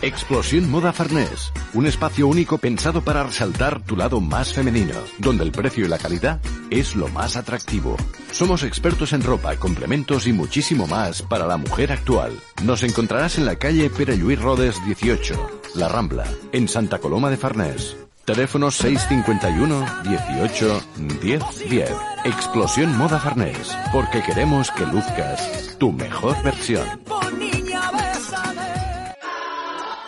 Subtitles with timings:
[0.00, 5.50] Explosión Moda Farnés, un espacio único pensado para resaltar tu lado más femenino, donde el
[5.50, 7.96] precio y la calidad es lo más atractivo.
[8.30, 12.38] Somos expertos en ropa, complementos y muchísimo más para la mujer actual.
[12.62, 17.36] Nos encontrarás en la calle Pere Lluís Rodes 18, La Rambla, en Santa Coloma de
[17.36, 17.96] Farnés.
[18.24, 20.82] Teléfono 651 18
[21.22, 21.90] 10 10.
[22.24, 26.86] Explosión Moda Farnés, porque queremos que luzcas tu mejor versión.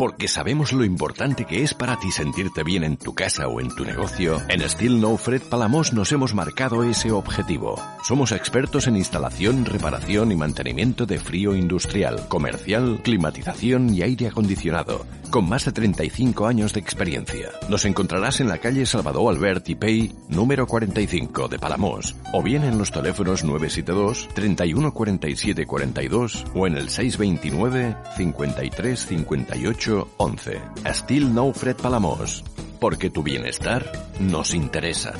[0.00, 3.68] Porque sabemos lo importante que es para ti sentirte bien en tu casa o en
[3.68, 7.78] tu negocio, en Steel No Fred Palamos nos hemos marcado ese objetivo.
[8.02, 15.04] Somos expertos en instalación, reparación y mantenimiento de frío industrial, comercial, climatización y aire acondicionado,
[15.28, 17.50] con más de 35 años de experiencia.
[17.68, 22.64] Nos encontrarás en la calle Salvador Albert y Pei, número 45 de Palamos, o bien
[22.64, 30.60] en los teléfonos 972 31 47 42 o en el 629 53 58 11.
[30.92, 32.44] Still No Fred Palamos.
[32.80, 35.12] Porque tu bienestar nos interesa.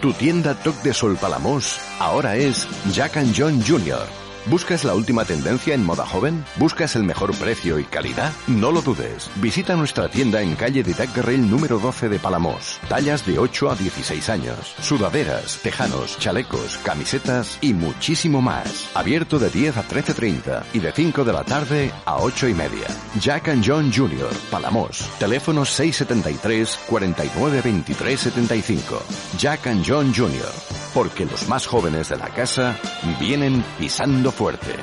[0.00, 4.06] Tu tienda Toc de Sol Palamos ahora es Jack and John Jr.
[4.46, 6.44] ¿Buscas la última tendencia en moda joven?
[6.56, 8.32] ¿Buscas el mejor precio y calidad?
[8.46, 9.30] No lo dudes.
[9.36, 12.80] Visita nuestra tienda en calle de Guerrell número 12 de Palamos.
[12.88, 14.74] Tallas de 8 a 16 años.
[14.80, 18.90] Sudaderas, tejanos, chalecos, camisetas y muchísimo más.
[18.94, 22.86] Abierto de 10 a 13.30 y de 5 de la tarde a 8 y media.
[23.20, 24.30] Jack and John Jr.
[24.50, 25.08] Palamos.
[25.18, 29.02] Teléfono 673 49 23 75.
[29.38, 30.89] Jack and John Jr.
[30.94, 32.76] Porque los más jóvenes de la casa
[33.18, 34.74] vienen pisando fuerte.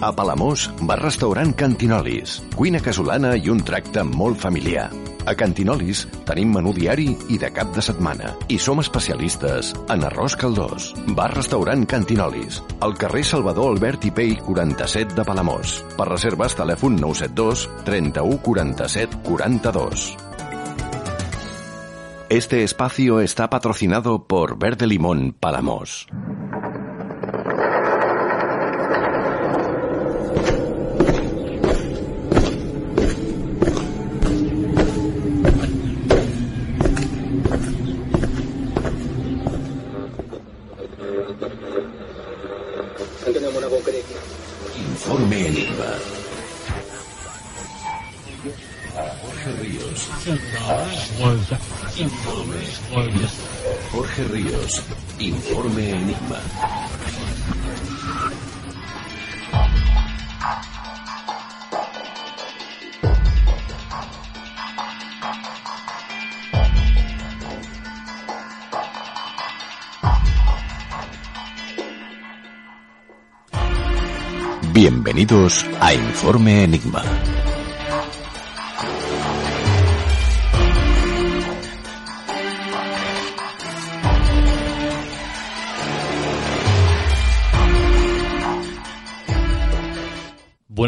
[0.00, 4.86] A Palamós, bar restaurant Cantinolis, cuina casolana i un tracte molt familiar.
[5.28, 8.32] A Cantinolis tenim menú diari i de cap de setmana.
[8.48, 10.88] I som especialistes en arròs caldós.
[11.12, 15.76] Bar restaurant Cantinolis, al carrer Salvador Albert i Pei 47 de Palamós.
[16.00, 20.29] Per reserves telèfon 972 31 47 42.
[22.30, 26.06] Este espacio está patrocinado por Verde Limón Palamos.
[44.76, 45.84] Informe Enigma.
[49.20, 50.08] Jorge Ríos.
[51.96, 52.56] Informe.
[53.92, 54.82] Jorge Ríos.
[55.18, 56.38] Informe Enigma.
[74.72, 77.02] Bienvenidos a Informe Enigma.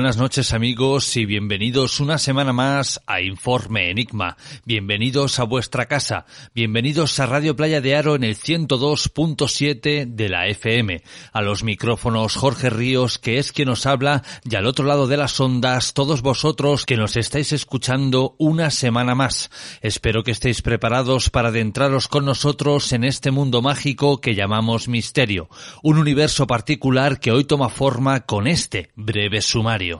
[0.02, 4.36] Buenas noches amigos y bienvenidos una semana más a Informe Enigma.
[4.64, 6.26] Bienvenidos a vuestra casa.
[6.56, 11.04] Bienvenidos a Radio Playa de Aro en el 102.7 de la FM.
[11.32, 15.18] A los micrófonos Jorge Ríos, que es quien nos habla, y al otro lado de
[15.18, 19.52] las ondas, todos vosotros que nos estáis escuchando una semana más.
[19.82, 25.48] Espero que estéis preparados para adentraros con nosotros en este mundo mágico que llamamos misterio.
[25.80, 29.92] Un universo particular que hoy toma forma con este breve sumario.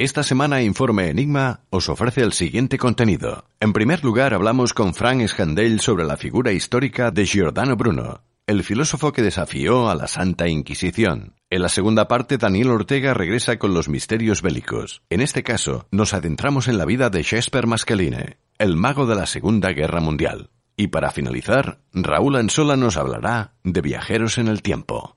[0.00, 3.46] Esta semana Informe Enigma os ofrece el siguiente contenido.
[3.58, 8.22] En primer lugar hablamos con Frank Scandell sobre la figura histórica de Giordano Bruno.
[8.46, 11.34] el filósofo que desafió a la Santa Inquisición.
[11.50, 15.02] En la segunda parte, Daniel Ortega regresa con los misterios bélicos.
[15.10, 19.26] En este caso, nos adentramos en la vida de Jesper Maskeline, el mago de la
[19.26, 20.50] Segunda Guerra Mundial.
[20.76, 25.16] Y para finalizar, Raúl Ansola nos hablará de viajeros en el tiempo.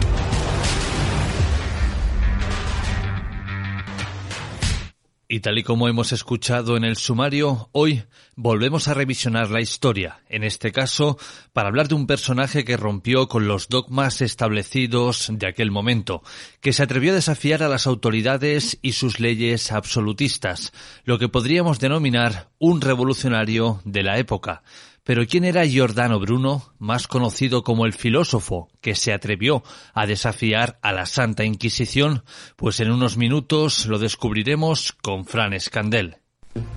[5.33, 8.03] Y tal y como hemos escuchado en el sumario, hoy
[8.35, 11.17] volvemos a revisionar la historia, en este caso
[11.53, 16.21] para hablar de un personaje que rompió con los dogmas establecidos de aquel momento,
[16.59, 20.73] que se atrevió a desafiar a las autoridades y sus leyes absolutistas,
[21.05, 24.63] lo que podríamos denominar un revolucionario de la época.
[25.03, 29.63] Pero ¿quién era Giordano Bruno, más conocido como el filósofo que se atrevió
[29.93, 32.23] a desafiar a la Santa Inquisición?
[32.55, 36.17] Pues en unos minutos lo descubriremos con Fran Escandel.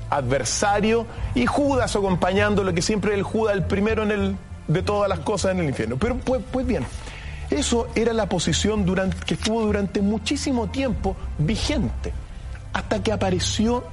[0.08, 4.36] Adversario y Judas acompañándolo, que siempre el Judas el primero en el,
[4.68, 5.98] de todas las cosas en el infierno.
[5.98, 6.86] Pero pues, pues bien,
[7.50, 12.14] eso era la posición durante, que estuvo durante muchísimo tiempo vigente,
[12.72, 13.84] hasta que apareció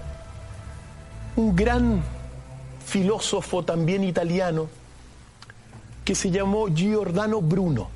[1.36, 2.02] un gran
[2.92, 4.68] filósofo también italiano
[6.04, 7.90] que se llamó Giordano Bruno.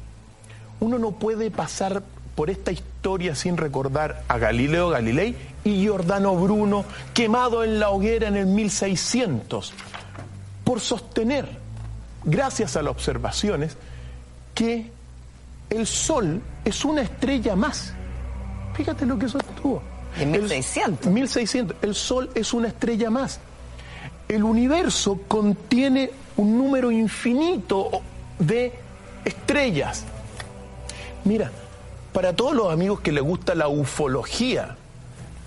[0.80, 2.02] Uno no puede pasar
[2.34, 8.30] por esta historia sin recordar a Galileo Galilei y Giordano Bruno quemado en la hoguera
[8.30, 9.74] en el 1600
[10.64, 11.46] por sostener,
[12.24, 13.76] gracias a las observaciones,
[14.54, 14.90] que
[15.70, 17.94] el Sol es una estrella más.
[18.74, 19.82] Fíjate lo que sostuvo.
[20.18, 21.06] En 1600.
[21.06, 21.78] El, 1600.
[21.82, 23.42] El Sol es una estrella más
[24.28, 27.90] el universo contiene un número infinito
[28.40, 28.74] de
[29.24, 30.06] estrellas.
[31.24, 31.52] Mira,
[32.14, 34.76] para todos los amigos que les gusta la ufología,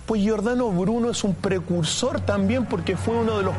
[0.06, 3.54] pues Giordano Bruno es un precursor también porque fue uno de los,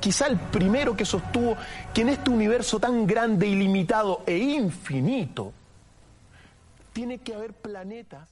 [0.00, 1.56] quizá el primero que sostuvo
[1.94, 5.52] que en este universo tan grande, ilimitado e infinito,
[6.92, 8.31] tiene que haber planetas.